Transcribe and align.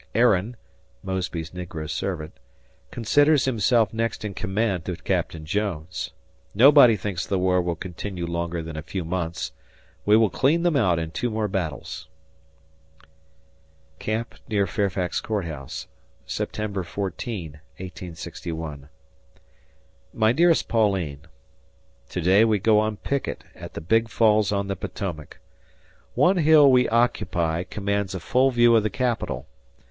Aaron 0.15 0.55
[Mosby's 1.03 1.51
negro 1.51 1.87
servant] 1.87 2.33
considers 2.89 3.45
himself 3.45 3.93
next 3.93 4.25
in 4.25 4.33
command 4.33 4.83
to 4.85 4.95
Captain 4.95 5.45
Jones.... 5.45 6.09
Nobody 6.55 6.95
thinks 6.97 7.23
the 7.27 7.37
war 7.37 7.61
will 7.61 7.75
continue 7.75 8.25
longer 8.25 8.63
than 8.63 8.75
a 8.75 8.81
few 8.81 9.05
months. 9.05 9.51
We 10.03 10.17
will 10.17 10.31
clean 10.31 10.63
them 10.63 10.75
out 10.75 10.97
in 10.97 11.11
two 11.11 11.29
more 11.29 11.47
battles. 11.47 12.07
Camp 13.99 14.33
near 14.49 14.65
Fairfax 14.65 15.21
Court 15.21 15.45
House, 15.45 15.85
September 16.25 16.81
14, 16.81 17.59
1861. 17.77 18.89
My 20.15 20.31
dearest 20.33 20.67
Pauline:... 20.67 21.27
To 22.09 22.21
day 22.21 22.43
we 22.43 22.57
go 22.57 22.79
on 22.79 22.97
picket 22.97 23.43
at 23.53 23.75
the 23.75 23.81
Big 23.81 24.09
Falls 24.09 24.51
on 24.51 24.65
the 24.67 24.75
Potomac. 24.75 25.37
One 26.15 26.37
hill 26.37 26.71
we 26.71 26.89
occupy 26.89 27.63
commands 27.65 28.15
a 28.15 28.19
full 28.19 28.49
view 28.49 28.75
of 28.75 28.81
the 28.81 28.89
Capitol. 28.89 29.47